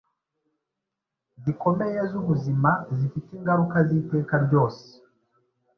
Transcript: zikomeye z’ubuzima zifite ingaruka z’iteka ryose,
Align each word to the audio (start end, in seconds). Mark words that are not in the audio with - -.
zikomeye 1.43 1.99
z’ubuzima 2.11 2.71
zifite 2.97 3.29
ingaruka 3.37 3.77
z’iteka 3.87 4.35
ryose, 4.45 4.85